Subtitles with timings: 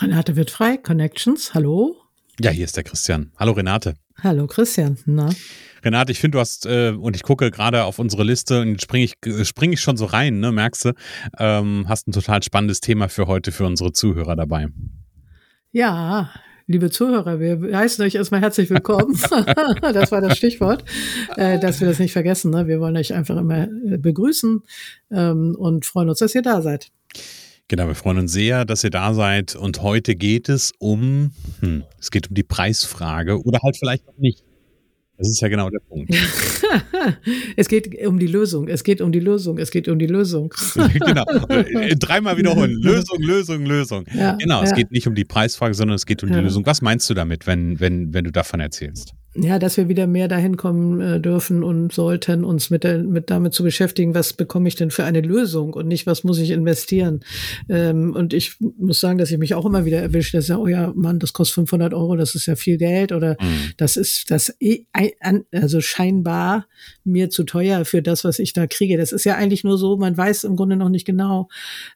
[0.00, 1.94] Renate wird frei, Connections, hallo.
[2.40, 3.32] Ja, hier ist der Christian.
[3.38, 3.94] Hallo Renate.
[4.22, 4.96] Hallo Christian.
[5.04, 5.28] Na?
[5.84, 9.04] Renate, ich finde, du hast, äh, und ich gucke gerade auf unsere Liste und springe
[9.04, 10.92] ich, spring ich schon so rein, ne, merkst du,
[11.38, 14.68] ähm, hast ein total spannendes Thema für heute für unsere Zuhörer dabei.
[15.70, 16.30] Ja,
[16.66, 19.20] liebe Zuhörer, wir heißen euch erstmal herzlich willkommen.
[19.82, 20.82] das war das Stichwort,
[21.36, 22.52] äh, dass wir das nicht vergessen.
[22.52, 22.66] Ne?
[22.66, 24.62] Wir wollen euch einfach immer äh, begrüßen
[25.10, 26.90] ähm, und freuen uns, dass ihr da seid.
[27.70, 29.54] Genau, wir freuen uns sehr, dass ihr da seid.
[29.54, 34.18] Und heute geht es um, hm, es geht um die Preisfrage oder halt vielleicht noch
[34.18, 34.42] nicht.
[35.16, 36.12] Das ist ja genau der Punkt.
[37.56, 38.66] es geht um die Lösung.
[38.66, 39.58] Es geht um die Lösung.
[39.58, 40.52] Es geht um die Lösung.
[40.74, 41.24] genau.
[41.48, 42.72] Äh, dreimal wiederholen.
[42.82, 44.04] Lösung, Lösung, Lösung.
[44.12, 44.64] Ja, genau.
[44.64, 46.38] Es geht nicht um die Preisfrage, sondern es geht um ja.
[46.38, 46.66] die Lösung.
[46.66, 49.12] Was meinst du damit, wenn, wenn, wenn du davon erzählst?
[49.36, 53.30] Ja, dass wir wieder mehr dahin kommen äh, dürfen und sollten, uns mit, der, mit
[53.30, 56.50] damit zu beschäftigen, was bekomme ich denn für eine Lösung und nicht, was muss ich
[56.50, 57.20] investieren.
[57.68, 60.66] Ähm, und ich muss sagen, dass ich mich auch immer wieder erwische, dass ja, oh
[60.66, 63.72] ja, Mann, das kostet 500 Euro, das ist ja viel Geld oder mhm.
[63.76, 64.86] das ist das eh,
[65.52, 66.66] also scheinbar
[67.04, 68.96] mir zu teuer für das, was ich da kriege.
[68.96, 71.48] Das ist ja eigentlich nur so, man weiß im Grunde noch nicht genau,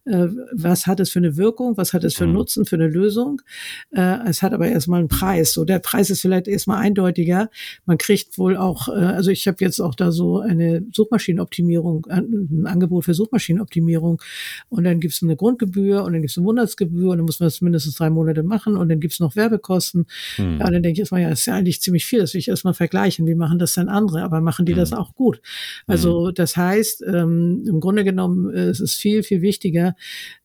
[0.05, 2.39] äh, was hat es für eine Wirkung, was hat es für einen mhm.
[2.39, 3.43] Nutzen, für eine Lösung.
[3.91, 5.53] Äh, es hat aber erstmal einen Preis.
[5.53, 7.51] So, der Preis ist vielleicht erstmal eindeutig günstiger.
[7.87, 12.21] Man kriegt wohl auch, äh, also ich habe jetzt auch da so eine Suchmaschinenoptimierung, äh,
[12.21, 14.21] ein Angebot für Suchmaschinenoptimierung
[14.69, 17.41] und dann gibt es eine Grundgebühr und dann gibt es eine Monatsgebühr und dann muss
[17.41, 20.07] man das mindestens drei Monate machen und dann gibt es noch Werbekosten.
[20.37, 20.59] Hm.
[20.61, 22.49] Ja, dann denke ich erstmal, ja, das ist ja eigentlich ziemlich viel, das will ich
[22.49, 23.27] erstmal vergleichen.
[23.27, 24.23] Wie machen das denn andere?
[24.23, 24.79] Aber machen die hm.
[24.79, 25.41] das auch gut?
[25.87, 26.35] Also hm.
[26.35, 29.95] das heißt, ähm, im Grunde genommen äh, es ist viel, viel wichtiger,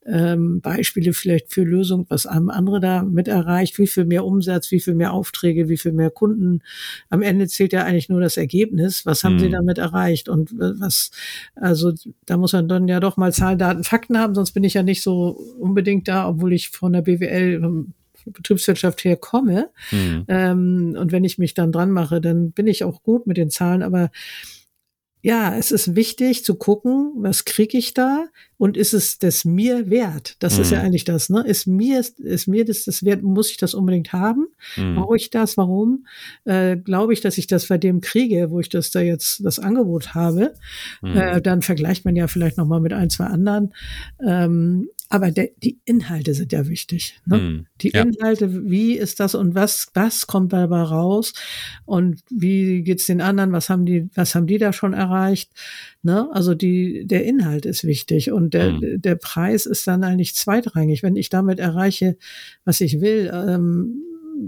[0.10, 4.72] ähm, Beispiele vielleicht für Lösungen, was haben andere da mit erreicht, wie viel mehr Umsatz,
[4.72, 6.62] wie viel mehr Aufträge, wie viel mehr Kunden.
[7.10, 9.06] Am Ende zählt ja eigentlich nur das Ergebnis.
[9.06, 9.40] Was haben mhm.
[9.40, 10.30] sie damit erreicht?
[10.30, 11.12] Und was,
[11.56, 11.94] also
[12.26, 14.84] da muss man dann ja doch mal Zahlen, Daten, Fakten haben, sonst bin ich ja
[14.84, 17.94] nicht so unbedingt da, obwohl ich von der BWL ähm,
[18.26, 19.70] Betriebswirtschaft herkomme.
[19.92, 20.26] Mhm.
[20.28, 23.50] Ähm, und wenn ich mich dann dran mache, dann bin ich auch gut mit den
[23.50, 24.12] Zahlen, aber
[25.22, 29.90] ja, es ist wichtig zu gucken, was kriege ich da und ist es das mir
[29.90, 30.38] wert?
[30.40, 30.62] Das mhm.
[30.62, 30.86] ist ja mhm.
[30.86, 31.44] eigentlich das, ne?
[31.46, 33.22] Ist mir ist mir das das wert?
[33.22, 34.48] Muss ich das unbedingt haben?
[34.78, 34.96] Mhm.
[34.96, 35.58] Brauche ich das?
[35.58, 36.06] Warum?
[36.46, 39.60] Äh, Glaube ich, dass ich das bei dem kriege, wo ich das da jetzt das
[39.60, 40.54] Angebot habe?
[41.02, 41.18] Mhm.
[41.18, 43.74] Äh, dann vergleicht man ja vielleicht noch mal mit ein zwei anderen.
[44.26, 47.20] Ähm, aber der, die Inhalte sind ja wichtig.
[47.26, 47.38] Ne?
[47.38, 48.04] Mm, die ja.
[48.04, 51.34] Inhalte, wie ist das und was, was kommt dabei raus
[51.86, 55.52] und wie geht's den anderen, was haben die, was haben die da schon erreicht?
[56.04, 56.30] Ne?
[56.32, 59.02] Also die, der Inhalt ist wichtig und der, mm.
[59.02, 61.02] der Preis ist dann eigentlich zweitrangig.
[61.02, 62.16] Wenn ich damit erreiche,
[62.64, 64.04] was ich will, ähm,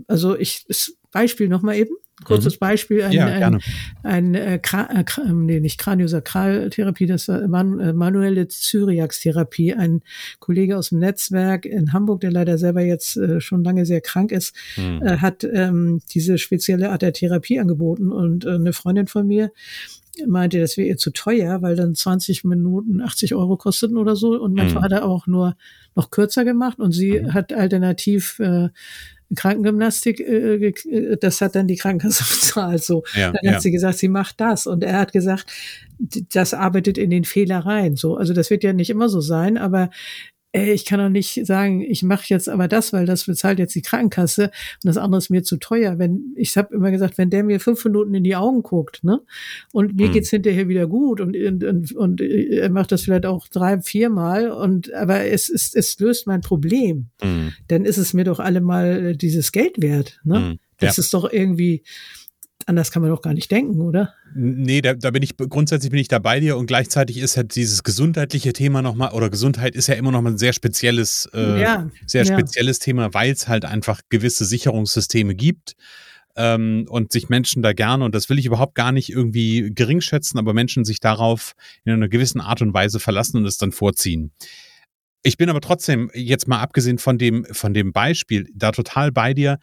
[0.08, 0.66] also ich,
[1.12, 2.60] Beispiel nochmal eben kurzes mhm.
[2.60, 3.60] Beispiel, ein, ja, ein,
[4.04, 9.74] ein, äh, äh, ähm, nee, nicht Kraniosakraltherapie, das war man, äh, manuelle Zyriax-Therapie.
[9.74, 10.02] Ein
[10.40, 14.32] Kollege aus dem Netzwerk in Hamburg, der leider selber jetzt äh, schon lange sehr krank
[14.32, 15.02] ist, mhm.
[15.02, 19.52] äh, hat ähm, diese spezielle Art der Therapie angeboten und äh, eine Freundin von mir
[20.28, 24.40] meinte, das wäre ihr zu teuer, weil dann 20 Minuten 80 Euro kosteten oder so.
[24.40, 24.86] Und manchmal mhm.
[24.86, 25.56] hat er auch nur
[25.96, 27.34] noch kürzer gemacht und sie mhm.
[27.34, 28.70] hat alternativ äh,
[29.36, 32.84] Krankengymnastik, äh, äh, das hat dann die Krankenkasse bezahlt.
[32.84, 33.60] So, ja, dann hat ja.
[33.60, 35.52] sie gesagt, sie macht das und er hat gesagt,
[36.34, 37.96] das arbeitet in den Fehler rein.
[37.96, 39.92] So, also das wird ja nicht immer so sein, aber
[40.54, 43.76] ey, ich kann doch nicht sagen, ich mache jetzt aber das, weil das bezahlt jetzt
[43.76, 44.52] die Krankenkasse und
[44.84, 45.98] das andere ist mir zu teuer.
[45.98, 49.22] Wenn ich habe immer gesagt, wenn der mir fünf Minuten in die Augen guckt, ne,
[49.72, 50.12] und mir mhm.
[50.14, 54.52] geht's hinterher wieder gut und, und, und, und er macht das vielleicht auch drei, viermal
[54.52, 57.54] und aber es ist, es löst mein Problem, mhm.
[57.68, 60.58] dann ist es mir doch allemal dieses Geld wert, ne?
[60.82, 61.02] Das ja.
[61.02, 61.84] ist doch irgendwie
[62.72, 64.14] anders kann man doch gar nicht denken, oder?
[64.36, 67.56] Nee, da, da bin ich grundsätzlich bin ich da bei dir und gleichzeitig ist halt
[67.56, 71.90] dieses gesundheitliche Thema nochmal, oder Gesundheit ist ja immer nochmal ein sehr spezielles, äh, ja,
[72.08, 72.86] sehr spezielles ja.
[72.86, 75.76] Thema, weil es halt einfach gewisse Sicherungssysteme gibt.
[76.36, 80.02] ähm, und sich Menschen da gerne, und das will ich überhaupt gar nicht irgendwie gering
[80.02, 81.54] schätzen, aber Menschen sich darauf
[81.84, 84.32] in einer gewissen Art und Weise verlassen und es dann vorziehen.
[85.24, 89.34] Ich bin aber trotzdem, jetzt mal abgesehen von dem, von dem Beispiel, da total bei
[89.34, 89.60] dir,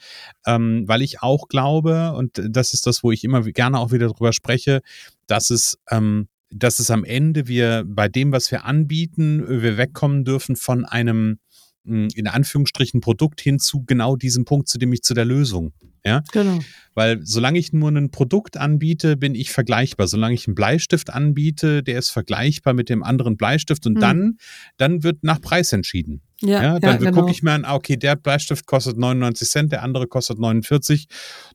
[0.47, 4.07] ähm, weil ich auch glaube, und das ist das, wo ich immer gerne auch wieder
[4.07, 4.83] drüber spreche,
[5.27, 10.25] dass es, ähm, dass es am Ende wir bei dem, was wir anbieten, wir wegkommen
[10.25, 11.41] dürfen von einem,
[11.89, 15.73] in Anführungsstrichen, Produkt hin zu genau diesem Punkt, zu dem ich zu der Lösung
[16.09, 16.23] ja?
[16.33, 16.59] Genau.
[16.95, 20.09] Weil solange ich nur ein Produkt anbiete, bin ich vergleichbar.
[20.09, 24.01] Solange ich einen Bleistift anbiete, der ist vergleichbar mit dem anderen Bleistift und hm.
[24.01, 24.39] dann,
[24.79, 26.23] dann wird nach Preis entschieden.
[26.41, 27.21] Ja, ja dann ja, genau.
[27.21, 31.07] gucke ich mir an, okay, der Bleistift kostet 99 Cent, der andere kostet 49,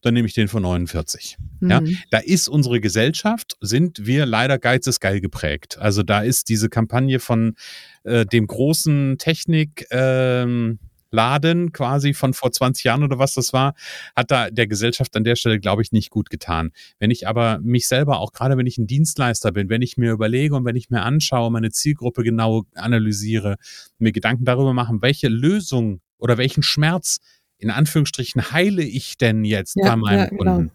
[0.01, 1.37] dann nehme ich den von 49.
[1.59, 1.69] Mhm.
[1.69, 1.81] Ja,
[2.11, 5.77] da ist unsere Gesellschaft, sind wir leider geizes geil geprägt.
[5.77, 7.55] Also da ist diese Kampagne von
[8.03, 10.79] äh, dem großen Technik, ähm,
[11.13, 13.75] Laden quasi von vor 20 Jahren oder was das war,
[14.15, 16.71] hat da der Gesellschaft an der Stelle, glaube ich, nicht gut getan.
[16.99, 20.11] Wenn ich aber mich selber, auch gerade wenn ich ein Dienstleister bin, wenn ich mir
[20.11, 23.57] überlege und wenn ich mir anschaue, meine Zielgruppe genau analysiere,
[23.99, 27.19] mir Gedanken darüber machen, welche Lösung oder welchen Schmerz
[27.59, 30.55] in Anführungsstrichen heile ich denn jetzt ja, bei meinem ja, genau.
[30.55, 30.71] Kunden?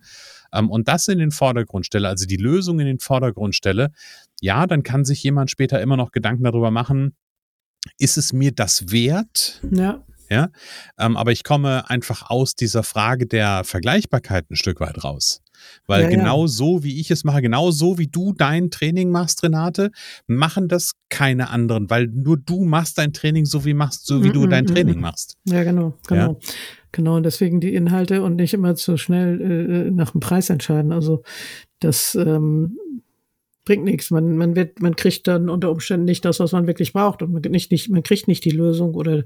[0.53, 3.91] Ähm, und das in den Vordergrund stelle, also die Lösung in den Vordergrund stelle,
[4.41, 7.15] ja, dann kann sich jemand später immer noch Gedanken darüber machen,
[7.99, 9.61] ist es mir das wert?
[9.71, 10.05] Ja.
[10.31, 10.51] Ja,
[10.99, 15.41] ähm, aber ich komme einfach aus dieser Frage der Vergleichbarkeit ein Stück weit raus.
[15.87, 16.49] Weil ja, genau ja.
[16.49, 19.91] so, wie ich es mache, genau so, wie du dein Training machst, Renate,
[20.27, 24.29] machen das keine anderen, weil nur du machst dein Training so, wie machst, so wie
[24.29, 25.37] mm -mm, du dein mm Training machst.
[25.47, 26.33] Ja, genau, genau.
[26.33, 26.53] Ja?
[26.93, 30.93] Genau, und deswegen die Inhalte und nicht immer zu schnell äh, nach dem Preis entscheiden.
[30.93, 31.23] Also
[31.81, 32.79] das ähm,
[33.69, 34.11] bringt nichts.
[34.11, 37.33] Man, man wird, man kriegt dann unter Umständen nicht das, was man wirklich braucht und
[37.33, 39.25] man, nicht, nicht, man kriegt nicht die Lösung oder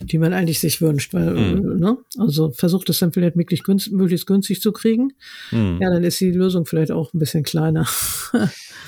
[0.00, 1.12] die man eigentlich sich wünscht.
[1.12, 1.76] Weil, mhm.
[1.78, 1.98] ne?
[2.16, 5.12] Also versucht es dann vielleicht möglichst, günst, möglichst günstig zu kriegen.
[5.50, 5.78] Mhm.
[5.82, 7.86] Ja, dann ist die Lösung vielleicht auch ein bisschen kleiner.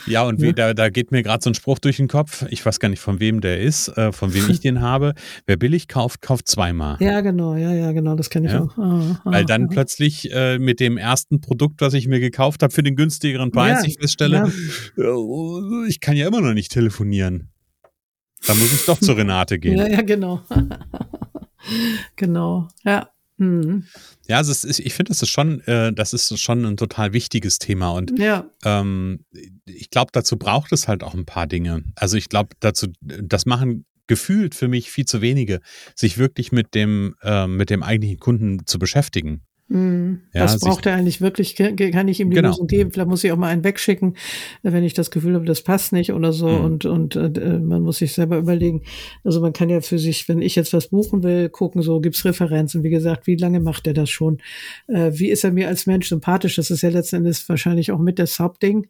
[0.09, 0.53] Ja, und wie, ja.
[0.53, 2.45] Da, da geht mir gerade so ein Spruch durch den Kopf.
[2.51, 5.15] Ich weiß gar nicht, von wem der ist, äh, von wem ich den habe.
[5.47, 6.97] Wer billig kauft, kauft zweimal.
[7.01, 8.63] Ja, genau, ja, ja, genau, das kenne ich ja?
[8.63, 8.79] auch.
[8.79, 9.69] Ah, ah, Weil dann ah.
[9.71, 13.83] plötzlich äh, mit dem ersten Produkt, was ich mir gekauft habe, für den günstigeren Preis,
[13.83, 14.51] ja, ich feststelle, ja.
[15.89, 17.51] Ich kann ja immer noch nicht telefonieren.
[18.47, 19.79] Da muss ich doch zu Renate gehen.
[19.79, 20.43] Ja, ja, genau.
[22.17, 23.11] genau, ja.
[23.39, 23.85] Mhm.
[24.27, 27.59] Ja, also ist, ich finde, das ist schon, äh, das ist schon ein total wichtiges
[27.59, 28.51] Thema und ja.
[28.65, 29.25] ähm,
[29.65, 31.85] ich glaube, dazu braucht es halt auch ein paar Dinge.
[31.95, 35.61] Also ich glaube, dazu, das machen gefühlt für mich viel zu wenige,
[35.95, 39.43] sich wirklich mit dem, äh, mit dem eigentlichen Kunden zu beschäftigen.
[39.69, 40.23] Mhm.
[40.33, 41.55] Ja, Was braucht er eigentlich wirklich?
[41.55, 42.49] Kann ich ihm die genau.
[42.49, 42.91] Lösung geben?
[42.91, 44.17] Vielleicht muss ich auch mal einen wegschicken,
[44.63, 46.49] wenn ich das Gefühl habe, das passt nicht oder so.
[46.49, 46.65] Mhm.
[46.65, 48.83] Und, und äh, man muss sich selber überlegen.
[49.25, 52.25] Also man kann ja für sich, wenn ich jetzt was buchen will, gucken, so gibt's
[52.25, 52.83] Referenzen.
[52.83, 54.39] Wie gesagt, wie lange macht er das schon?
[54.87, 56.57] Äh, wie ist er mir als Mensch sympathisch?
[56.57, 58.87] Das ist ja letzten Endes wahrscheinlich auch mit das Hauptding.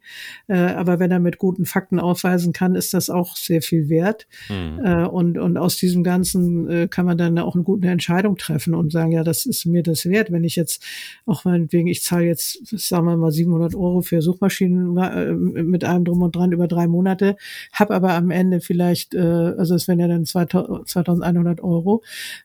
[0.47, 4.27] Äh, aber wenn er mit guten Fakten aufweisen kann, ist das auch sehr viel wert.
[4.49, 4.79] Mhm.
[4.85, 8.73] Äh, und, und aus diesem Ganzen äh, kann man dann auch eine gute Entscheidung treffen
[8.73, 10.83] und sagen, ja, das ist mir das wert, wenn ich jetzt jetzt
[11.25, 16.05] auch meinetwegen, ich zahle jetzt, sagen wir mal, 700 Euro für Suchmaschinen äh, mit allem
[16.05, 17.35] drum und dran über drei Monate,
[17.73, 22.03] habe aber am Ende vielleicht, äh, also es wären ja dann 2100 Euro,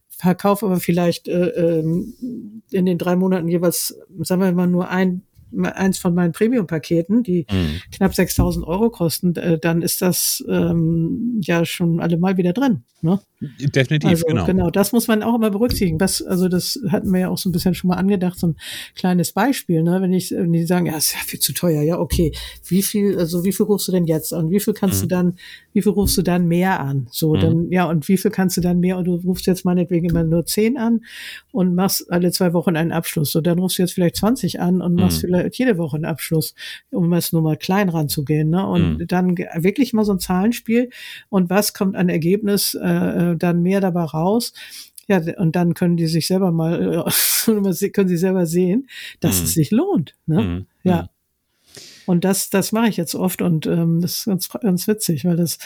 [0.08, 5.22] verkaufe aber vielleicht äh, ähm, in den drei Monaten jeweils, sagen wir mal, nur ein
[5.62, 7.80] eins von meinen Premium-Paketen, die mhm.
[7.92, 12.84] knapp 6000 Euro kosten, äh, dann ist das ähm, ja schon allemal wieder drin.
[13.04, 13.20] Ne?
[13.58, 14.46] Definitiv, also, genau.
[14.46, 16.00] Genau, das muss man auch immer berücksichtigen.
[16.00, 18.56] Was, also das hatten wir ja auch so ein bisschen schon mal angedacht, so ein
[18.94, 20.00] kleines Beispiel, ne?
[20.00, 22.32] Wenn ich, wenn die sagen, ja, ist ja viel zu teuer, ja, okay,
[22.66, 24.50] wie viel, also wie viel rufst du denn jetzt an?
[24.50, 25.08] Wie viel kannst mhm.
[25.08, 25.34] du dann,
[25.74, 27.06] wie viel rufst du dann mehr an?
[27.10, 27.40] So, mhm.
[27.40, 28.96] dann, ja, und wie viel kannst du dann mehr?
[28.96, 31.04] Und du rufst jetzt meinetwegen immer nur 10 an
[31.52, 33.32] und machst alle zwei Wochen einen Abschluss.
[33.32, 35.26] So, dann rufst du jetzt vielleicht 20 an und machst mhm.
[35.26, 36.54] vielleicht jede Woche einen Abschluss,
[36.90, 38.66] um es nur mal klein ranzugehen, ne?
[38.66, 39.06] Und mhm.
[39.06, 40.90] dann wirklich mal so ein Zahlenspiel
[41.28, 44.52] und was kommt an Ergebnis äh, äh dann mehr dabei raus.
[45.06, 48.88] Ja, und dann können die sich selber mal, äh, können sie selber sehen,
[49.20, 49.44] dass mhm.
[49.44, 50.14] es sich lohnt.
[50.26, 50.40] Ne?
[50.40, 50.66] Mhm.
[50.82, 51.02] Ja.
[51.02, 51.08] Mhm.
[52.06, 55.36] Und das, das mache ich jetzt oft und ähm, das ist ganz, ganz witzig, weil
[55.36, 55.58] das,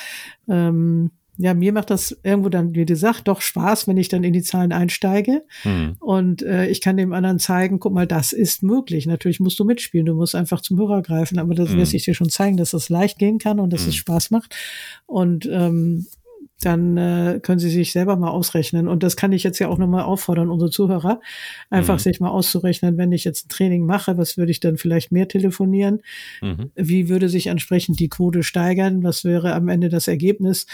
[0.49, 4.33] ähm, ja, mir macht das irgendwo dann, wie gesagt, doch Spaß, wenn ich dann in
[4.33, 5.45] die Zahlen einsteige.
[5.63, 5.95] Mhm.
[6.01, 9.07] Und äh, ich kann dem anderen zeigen, guck mal, das ist möglich.
[9.07, 11.79] Natürlich musst du mitspielen, du musst einfach zum Hörer greifen, aber das mhm.
[11.79, 13.91] lässt sich dir schon zeigen, dass das leicht gehen kann und dass mhm.
[13.91, 14.57] es Spaß macht.
[15.07, 16.07] Und ähm,
[16.61, 18.89] dann äh, können Sie sich selber mal ausrechnen.
[18.89, 21.21] Und das kann ich jetzt ja auch nochmal auffordern, unsere Zuhörer,
[21.71, 22.01] einfach mhm.
[22.01, 25.29] sich mal auszurechnen, wenn ich jetzt ein Training mache, was würde ich dann vielleicht mehr
[25.29, 26.01] telefonieren?
[26.43, 26.73] Mhm.
[26.75, 29.05] Wie würde sich entsprechend die Quote steigern?
[29.05, 30.67] Was wäre am Ende das Ergebnis?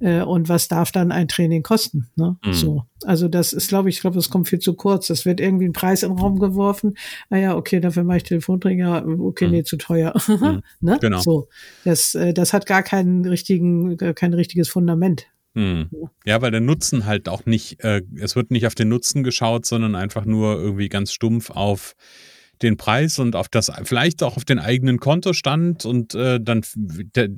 [0.00, 2.08] Äh, und was darf dann ein Training kosten?
[2.16, 2.36] Ne?
[2.44, 2.52] Mhm.
[2.52, 2.84] So.
[3.04, 5.06] Also das ist, glaube ich, ich glaube, das kommt viel zu kurz.
[5.06, 6.96] Das wird irgendwie ein Preis im Raum geworfen.
[7.30, 9.06] Ah ja, okay, dafür mache ich Telefonträger.
[9.06, 9.52] Okay, mhm.
[9.52, 10.12] nee, zu teuer.
[10.40, 10.62] Mhm.
[10.80, 10.98] ne?
[11.00, 11.18] Genau.
[11.18, 11.48] So.
[11.84, 15.29] Das, äh, das hat gar keinen richtigen, kein richtiges Fundament.
[15.54, 15.88] Hm.
[16.24, 19.66] Ja, weil der Nutzen halt auch nicht, äh, es wird nicht auf den Nutzen geschaut,
[19.66, 21.94] sondern einfach nur irgendwie ganz stumpf auf
[22.62, 26.62] den Preis und auf das, vielleicht auch auf den eigenen Kontostand und äh, dann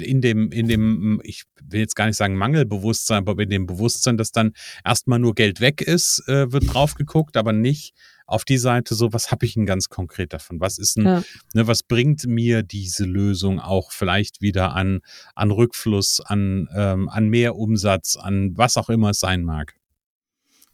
[0.00, 4.16] in dem, in dem, ich will jetzt gar nicht sagen Mangelbewusstsein, aber in dem Bewusstsein,
[4.16, 4.52] dass dann
[4.84, 7.94] erstmal nur Geld weg ist, äh, wird drauf geguckt, aber nicht
[8.26, 10.60] auf die Seite so, was habe ich denn ganz konkret davon?
[10.60, 11.22] Was ist denn, ja.
[11.54, 15.00] ne, was bringt mir diese Lösung auch vielleicht wieder an,
[15.34, 19.74] an Rückfluss, an, ähm, an mehr Umsatz, an was auch immer es sein mag?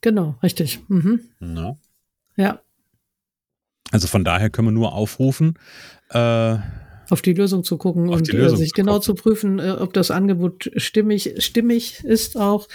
[0.00, 0.80] Genau, richtig.
[0.88, 1.20] Mhm.
[2.36, 2.60] Ja.
[3.90, 5.54] Also von daher können wir nur aufrufen,
[6.10, 6.58] äh,
[7.10, 10.70] auf die Lösung zu gucken und äh, sich genau zu prüfen, äh, ob das Angebot
[10.76, 12.68] stimmig, stimmig ist auch,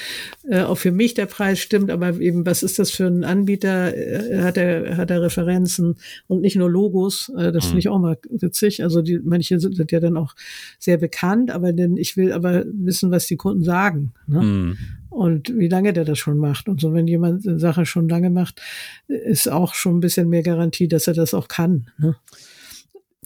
[0.44, 3.96] äh, ob für mich der Preis stimmt, aber eben, was ist das für ein Anbieter?
[3.96, 5.96] Äh, hat er, hat er Referenzen
[6.28, 7.32] und nicht nur Logos?
[7.38, 7.68] Äh, das mhm.
[7.68, 8.84] finde ich auch mal witzig.
[8.84, 10.34] Also die, manche sind, sind ja dann auch
[10.80, 14.14] sehr bekannt, aber denn ich will aber wissen, was die Kunden sagen.
[14.28, 14.42] Ne?
[14.42, 14.78] Mhm
[15.14, 16.68] und wie lange der das schon macht.
[16.68, 18.62] Und so, wenn jemand eine Sache schon lange macht,
[19.08, 21.92] ist auch schon ein bisschen mehr Garantie, dass er das auch kann.
[22.00, 22.16] Ne?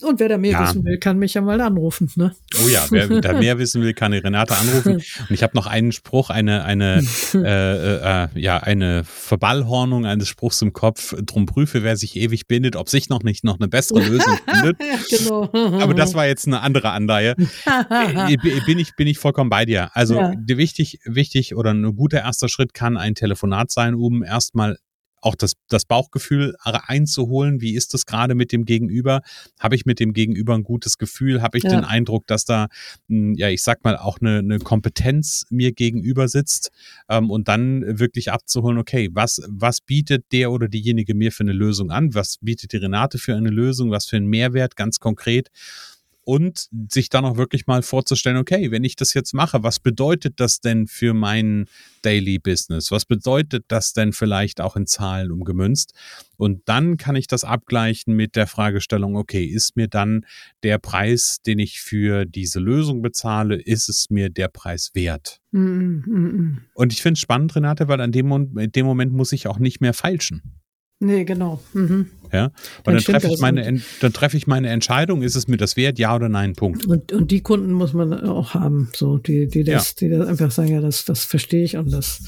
[0.02, 0.68] Und wer da mehr ja.
[0.68, 2.10] wissen will, kann mich ja mal anrufen.
[2.16, 2.34] Ne?
[2.62, 4.94] Oh ja, wer da mehr wissen will, kann die Renate anrufen.
[4.94, 7.02] Und ich habe noch einen Spruch, eine, eine,
[7.34, 11.14] äh, äh, äh, ja, eine Verballhornung eines Spruchs im Kopf.
[11.22, 14.76] Drum prüfe, wer sich ewig bindet, ob sich noch nicht noch eine bessere Lösung findet.
[14.80, 15.50] ja, genau.
[15.80, 17.34] Aber das war jetzt eine andere Anleihe.
[17.66, 18.36] Äh,
[18.66, 19.90] bin ich, bin ich vollkommen bei dir.
[19.94, 20.32] Also ja.
[20.46, 24.78] wichtig, wichtig oder ein guter erster Schritt kann ein Telefonat sein, um erstmal
[25.20, 27.60] auch das, das Bauchgefühl einzuholen.
[27.60, 29.22] Wie ist das gerade mit dem Gegenüber?
[29.58, 31.42] Habe ich mit dem Gegenüber ein gutes Gefühl?
[31.42, 31.70] Habe ich ja.
[31.70, 32.68] den Eindruck, dass da,
[33.08, 36.70] hm, ja, ich sag mal, auch eine, eine Kompetenz mir gegenüber sitzt?
[37.08, 41.52] Ähm, und dann wirklich abzuholen, okay, was, was bietet der oder diejenige mir für eine
[41.52, 42.14] Lösung an?
[42.14, 43.90] Was bietet die Renate für eine Lösung?
[43.90, 45.48] Was für einen Mehrwert ganz konkret?
[46.28, 50.40] Und sich dann auch wirklich mal vorzustellen, okay, wenn ich das jetzt mache, was bedeutet
[50.40, 51.64] das denn für mein
[52.02, 52.90] Daily Business?
[52.90, 55.94] Was bedeutet das denn vielleicht auch in Zahlen umgemünzt?
[56.36, 60.26] Und dann kann ich das abgleichen mit der Fragestellung, okay, ist mir dann
[60.62, 65.40] der Preis, den ich für diese Lösung bezahle, ist es mir der Preis wert?
[65.52, 66.60] Mm, mm, mm.
[66.74, 69.58] Und ich finde es spannend, Renate, weil an dem, in dem Moment muss ich auch
[69.58, 70.57] nicht mehr feilschen.
[71.00, 71.60] Nee, genau.
[71.74, 72.10] Mhm.
[72.32, 72.52] Ja, und
[72.84, 75.98] dann, dann treffe ich meine, dann treffe ich meine Entscheidung, ist es mir das wert,
[75.98, 76.86] ja oder nein, Punkt.
[76.86, 80.08] Und, und die Kunden muss man auch haben, so, die, die das, ja.
[80.08, 82.24] die das einfach sagen, ja, das, das verstehe ich und das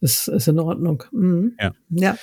[0.00, 1.04] ist, ist in Ordnung.
[1.12, 1.54] Mhm.
[1.58, 1.72] Ja.
[1.90, 2.18] ja.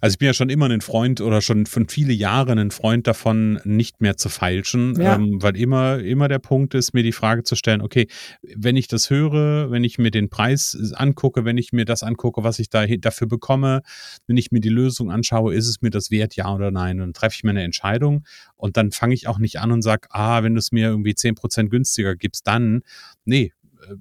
[0.00, 3.06] Also ich bin ja schon immer ein Freund oder schon von viele Jahren ein Freund
[3.06, 5.16] davon, nicht mehr zu feilschen, ja.
[5.16, 8.06] ähm, weil immer, immer der Punkt ist, mir die Frage zu stellen, okay,
[8.42, 12.44] wenn ich das höre, wenn ich mir den Preis angucke, wenn ich mir das angucke,
[12.44, 13.82] was ich da dafür bekomme,
[14.26, 17.00] wenn ich mir die Lösung anschaue, ist es mir das wert, ja oder nein?
[17.00, 18.24] Und dann treffe ich mir eine Entscheidung
[18.56, 21.14] und dann fange ich auch nicht an und sage, ah, wenn du es mir irgendwie
[21.14, 22.82] zehn Prozent günstiger gibst, dann,
[23.24, 23.52] nee,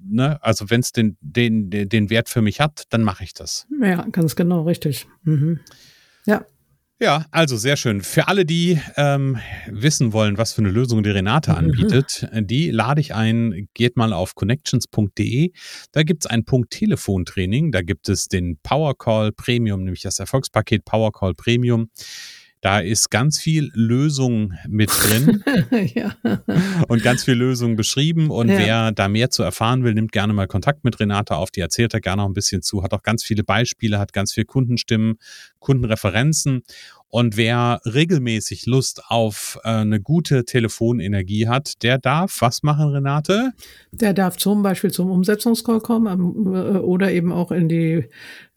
[0.04, 0.42] Ne?
[0.44, 3.68] Also wenn es den, den, den Wert für mich hat, dann mache ich das.
[3.82, 5.08] Ja, ganz genau, richtig.
[5.24, 5.60] Mhm.
[6.25, 6.46] Ja.
[6.98, 8.00] Ja, also sehr schön.
[8.01, 9.38] Für alle, die ähm,
[9.68, 11.58] wissen wollen, was für eine Lösung die Renate mhm.
[11.58, 12.48] anbietet, mhm.
[12.48, 15.51] die lade ich ein, geht mal auf connections.de.
[15.92, 20.86] Da gibt es ein Punkt Telefontraining, da gibt es den Powercall Premium, nämlich das Erfolgspaket
[20.86, 21.89] Powercall Premium.
[22.62, 25.44] Da ist ganz viel Lösung mit drin
[25.94, 26.16] ja.
[26.88, 28.32] und ganz viel Lösung beschrieben.
[28.32, 28.58] Und ja.
[28.58, 31.52] wer da mehr zu erfahren will, nimmt gerne mal Kontakt mit Renate auf.
[31.52, 34.34] Die erzählt da gerne auch ein bisschen zu, hat auch ganz viele Beispiele, hat ganz
[34.34, 35.20] viel Kundenstimmen,
[35.60, 36.64] Kundenreferenzen.
[37.10, 43.52] Und wer regelmäßig Lust auf äh, eine gute Telefonenergie hat, der darf was machen, Renate?
[43.92, 48.10] Der darf zum Beispiel zum Umsetzungscall kommen äh, oder eben auch in die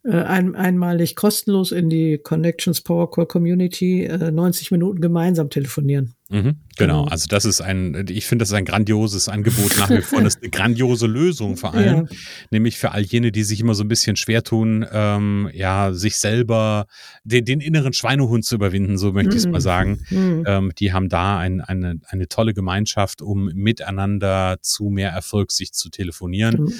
[0.03, 6.15] äh, ein, einmalig kostenlos in die Connections Power Call Community äh, 90 Minuten gemeinsam telefonieren.
[6.31, 7.01] Mhm, genau.
[7.01, 7.03] genau.
[7.05, 10.21] also das ist ein, ich finde, das ist ein grandioses Angebot nach wie vor.
[10.21, 12.17] Das ist eine grandiose Lösung vor allem, ja.
[12.51, 16.17] nämlich für all jene, die sich immer so ein bisschen schwer tun, ähm, ja, sich
[16.17, 16.85] selber
[17.23, 19.37] den, den, inneren Schweinehund zu überwinden, so möchte mhm.
[19.37, 20.05] ich es mal sagen.
[20.11, 20.43] Mhm.
[20.45, 25.73] Ähm, die haben da ein, eine, eine tolle Gemeinschaft, um miteinander zu mehr Erfolg sich
[25.73, 26.71] zu telefonieren.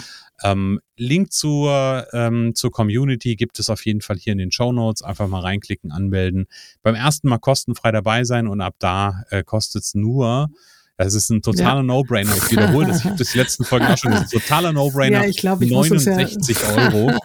[0.43, 4.72] Ähm, Link zur, ähm, zur Community gibt es auf jeden Fall hier in den Show
[4.72, 5.01] Notes.
[5.01, 6.48] Einfach mal reinklicken, anmelden.
[6.81, 10.50] Beim ersten Mal kostenfrei dabei sein und ab da äh, kostet es nur
[10.98, 11.84] Das ist ein totaler ja.
[11.84, 12.36] No-Brainer.
[12.36, 13.00] Ich wiederhole das.
[13.00, 14.31] Ich habe das die letzten Folgen auch schon gesagt.
[14.31, 15.24] Totaler No-Brainer.
[15.24, 17.17] Ja, ich glaube, ich 69 ja Euro.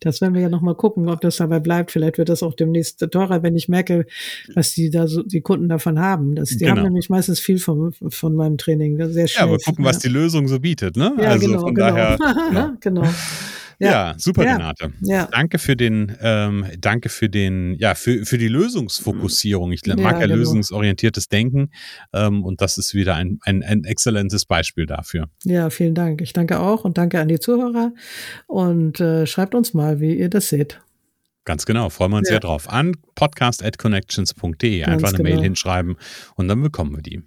[0.00, 1.90] Das werden wir ja nochmal gucken, ob das dabei bleibt.
[1.90, 4.06] Vielleicht wird das auch demnächst teurer, wenn ich merke,
[4.54, 6.34] was die da so, die Kunden davon haben.
[6.34, 6.76] Das, die genau.
[6.76, 8.96] haben nämlich meistens viel vom, von meinem Training.
[9.12, 9.46] Sehr schnell.
[9.46, 11.14] Ja, aber gucken, was die Lösung so bietet, ne?
[11.20, 11.88] Ja, also genau, von genau.
[11.88, 12.18] daher.
[12.52, 12.76] Ja.
[12.80, 13.04] genau.
[13.80, 14.52] Ja, ja super, ja.
[14.52, 14.92] Renate.
[15.00, 15.26] Ja.
[15.32, 19.72] Danke für den, ähm, danke für den, ja, für, für die Lösungsfokussierung.
[19.72, 20.36] Ich mag ja, genau.
[20.36, 21.70] lösungsorientiertes Denken
[22.12, 25.28] ähm, und das ist wieder ein, ein, ein exzellentes Beispiel dafür.
[25.44, 26.20] Ja, vielen Dank.
[26.20, 27.92] Ich danke auch und danke an die Zuhörer
[28.46, 30.80] und äh, schreibt uns mal, wie ihr das seht.
[31.46, 32.68] Ganz genau, freuen wir uns sehr drauf.
[32.68, 35.30] An podcast.connections.de einfach eine genau.
[35.30, 35.96] Mail hinschreiben
[36.34, 37.22] und dann bekommen wir die.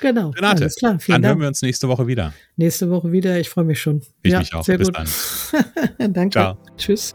[0.00, 0.30] Genau.
[0.30, 0.98] Renate, alles klar.
[0.98, 1.32] Vielen dann Dank.
[1.32, 2.32] hören wir uns nächste Woche wieder.
[2.56, 3.38] Nächste Woche wieder.
[3.38, 4.02] Ich freue mich schon.
[4.22, 4.64] Ich ja, mich auch.
[4.64, 4.96] Sehr Bis gut.
[5.98, 6.12] dann.
[6.12, 6.30] Danke.
[6.30, 6.58] Ciao.
[6.76, 7.14] Tschüss.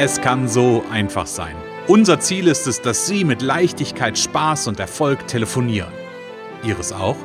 [0.00, 1.56] Es kann so einfach sein.
[1.88, 5.92] Unser Ziel ist es, dass Sie mit Leichtigkeit, Spaß und Erfolg telefonieren.
[6.62, 7.16] Ihres auch?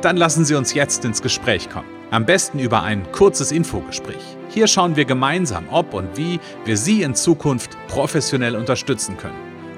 [0.00, 1.88] Dann lassen Sie uns jetzt ins Gespräch kommen.
[2.10, 4.22] Am besten über ein kurzes Infogespräch.
[4.48, 9.51] Hier schauen wir gemeinsam, ob und wie wir Sie in Zukunft professionell unterstützen können